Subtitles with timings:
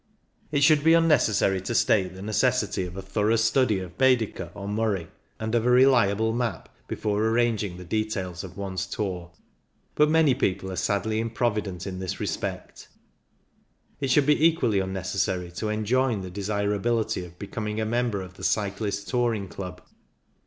[0.51, 4.67] It should be unnecessary to state the necessity of a thorough study of Baedeker or
[4.67, 9.29] Murray, and of a reliable map, before arranging the details of one's tour;
[9.93, 12.87] but many people are sadly improvident in this respect
[13.99, 18.43] It should be equally unnecessary to enjoin the desirability of becoming a member of the
[18.43, 19.83] Cyclists' Touring Club.